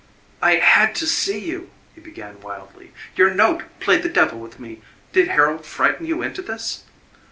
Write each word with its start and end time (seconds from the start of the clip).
"I 0.41 0.53
had 0.55 0.95
to 0.95 1.05
see 1.05 1.37
you," 1.37 1.69
he 1.93 2.01
began 2.01 2.41
wildly; 2.41 2.91
"your 3.15 3.31
note 3.31 3.65
played 3.79 4.01
the 4.01 4.09
devil 4.09 4.39
with 4.39 4.59
me. 4.59 4.81
Did 5.13 5.27
Harold 5.27 5.63
frighten 5.63 6.07
you 6.07 6.23
into 6.23 6.41
this?" 6.41 6.85